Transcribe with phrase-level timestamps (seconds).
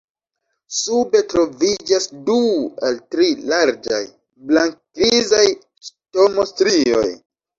[0.77, 2.37] Sube troviĝas du
[2.87, 4.01] al tri larĝaj
[4.51, 5.45] blank-grizaj
[5.91, 7.07] stomo-strioj.